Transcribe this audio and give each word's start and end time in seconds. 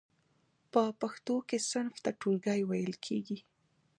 په 0.71 0.81
پښتو 1.01 1.35
کې 1.47 1.57
صنف 1.69 1.95
ته 2.03 2.09
ټولګی 2.19 2.61
ویل 2.69 2.93
کیږی. 3.05 3.39